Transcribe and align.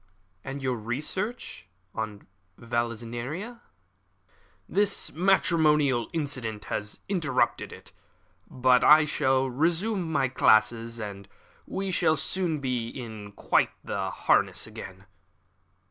"And 0.43 0.63
your 0.63 0.77
research 0.77 1.67
on 1.93 2.25
Vallisneria?" 2.59 3.61
"This 4.67 5.11
matrimonial 5.11 6.07
incident 6.11 6.65
has 6.65 7.01
interrupted 7.07 7.71
it, 7.71 7.93
but 8.49 8.83
I 8.83 9.05
have 9.05 9.53
resumed 9.53 10.07
my 10.09 10.27
classes, 10.27 10.99
and 10.99 11.27
we 11.67 11.91
shall 11.91 12.17
soon 12.17 12.59
be 12.59 13.31
quite 13.35 13.69
in 13.85 13.91
harness 14.11 14.65
again." 14.65 15.05